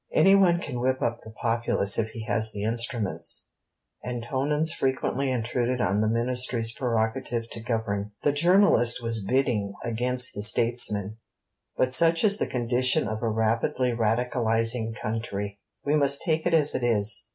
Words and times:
Any 0.15 0.33
one 0.33 0.59
can 0.59 0.79
whip 0.79 0.99
up 1.03 1.21
the 1.21 1.29
populace 1.29 1.99
if 1.99 2.09
he 2.09 2.23
has 2.25 2.51
the 2.51 2.63
instruments; 2.63 3.49
and 4.03 4.23
Tonans 4.23 4.73
frequently 4.73 5.29
intruded 5.29 5.79
on 5.79 6.01
the 6.01 6.09
Ministry's 6.09 6.71
prerogative 6.73 7.47
to 7.51 7.61
govern. 7.61 8.11
The 8.23 8.33
journalist 8.33 9.03
was 9.03 9.23
bidding 9.23 9.73
against 9.83 10.33
the 10.33 10.41
statesman. 10.41 11.17
But 11.77 11.93
such 11.93 12.23
is 12.23 12.39
the 12.39 12.47
condition 12.47 13.07
of 13.07 13.21
a 13.21 13.29
rapidly 13.29 13.91
Radicalizing 13.91 14.95
country! 14.95 15.59
We 15.85 15.93
must 15.93 16.23
take 16.23 16.47
it 16.47 16.53
as 16.55 16.73
it 16.73 16.81
is. 16.83 17.27